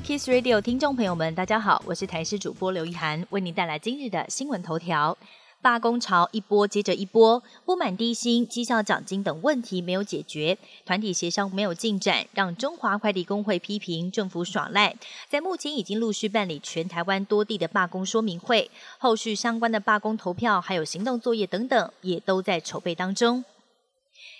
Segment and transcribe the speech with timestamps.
[0.00, 5.16] Kiss Radio 听众朋友们，大家好，我是台视主播刘一涵，为您带来今日的新闻头条。
[5.60, 10.56] 罢工潮一波接着一波，不满低薪、绩效奖金等问题没有解决，
[10.86, 14.94] 团体协商没有进展，让中华快递工会批评政府耍赖。
[15.28, 23.44] 在目前已经陆续办理全台湾多地的罢工说明会，后续相关的罢工投票还有行动作业等等，也都在筹备当中。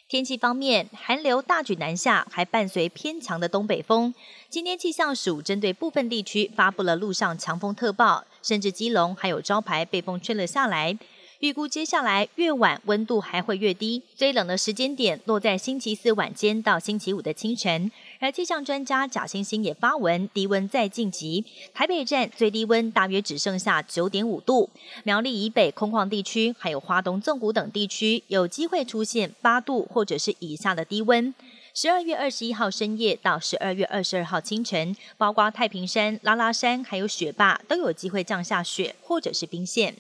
[0.09, 4.15] 天气方面，寒流大举南下，还伴随偏强的东北风。
[4.49, 10.97] 今天气象署针对部分地区发布了路上强风特报，甚至基隆还有招牌被风吹了下来。
[11.41, 17.93] 预估接下来越晚温度还会越低，最冷的时间点落在星期四晚间到星期五的清晨。
[18.19, 24.69] 而气象专家贾星星也发文，低温再晋级，台北站最低温大约只剩下九点五度，
[25.05, 31.33] 苗栗以北空旷地区还有花东纵谷等地区有机会出现八度或者是以下的低温。
[31.73, 39.95] 十二月二十一号深夜到十二月二十二号清晨，包括太平山、拉拉山还有雪霸都有机会降下雪或者是冰线。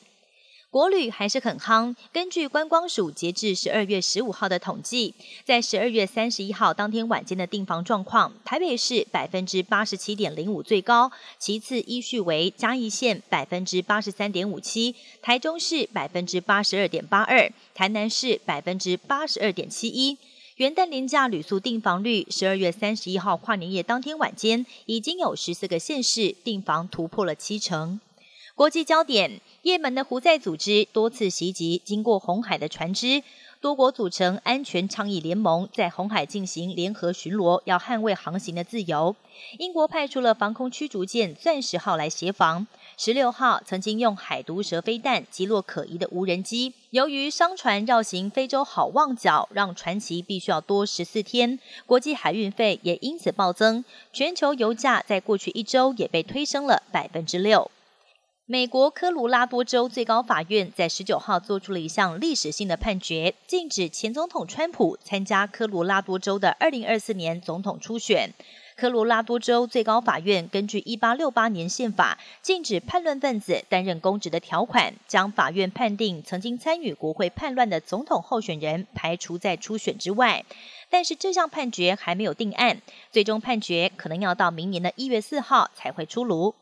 [0.70, 1.94] 国旅还是很夯。
[2.12, 20.18] 根据观光署截至十二月十五号的统计，在十二月三十一号当天晚间的订房状况，台北市百分之八十七点零五最高，其次依序为嘉义县百分之八十三点五七，台中市百分之八十二点八二，台南市百分之八十二点七一。
[20.56, 28.00] 元旦廉价旅宿订房率，十二月三十一号跨年夜当天晚间，已经有十四个县市订房突破了七成。
[28.58, 33.22] 国际焦点：也门的胡塞组织多次袭击经过红海的船只，
[33.60, 39.14] 多国组成安全倡议联盟，在红海进行联合巡逻，要捍卫航行的自由。
[39.58, 42.66] 英国派出了防空驱逐舰“钻石号”来协防。
[42.96, 46.74] 十六号曾经用海毒蛇飞弹击落可疑的无人机。
[46.90, 53.84] 由于商船绕行非洲好望角，让船期必须要多十四天，国际海运费也因此暴增。
[54.12, 57.70] 全球油价在过去一周也被推升了百分之六。
[58.50, 68.30] 美国科罗拉多州最高法院在十九号做出了一项历史性的判决，禁止前总统川普参加科罗拉多州的二零二四年总统初选。
[68.74, 80.42] 科罗拉多州最高法院根据一八六八年宪法禁止叛乱分子担任公职的条款，将法院判定曾经参与国会叛乱的总统候选人排除在初选之外。
[80.88, 82.80] 但是这项判决还没有定案，
[83.12, 86.54] 最终判决可能要到明年的一月四号才会出炉。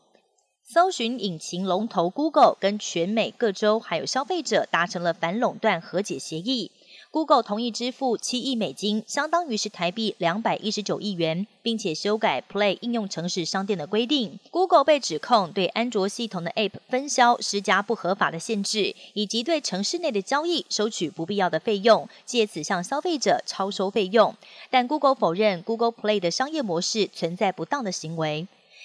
[0.69, 6.71] 搜寻引擎龙头 Google 跟全美各州还有消费者达成了反垄断和解协议。
[7.09, 14.37] Google 同意支付七亿美金，相当于是台币两百一十九亿元，并且修改 Play 应用城市商店的规定。
[14.51, 24.35] Google 被指控对安卓系统的 App 分销施加不合法的限制，以及对城市内的交易收取不必要的费用，借此向消费者超收费用。
[24.69, 28.49] 但 Google 否认 Google Play 的商业模式存在不当的行为。